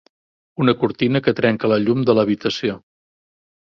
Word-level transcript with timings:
Una 0.65 0.73
cortina 0.85 1.23
que 1.29 1.35
trenca 1.43 1.73
la 1.75 1.81
llum 1.87 2.05
de 2.11 2.19
l'habitació. 2.19 2.83